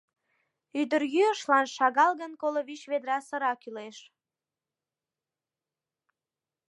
[0.79, 3.97] Ӱдырйӱышлан шагал гын коло вич ведра сыра кӱлеш.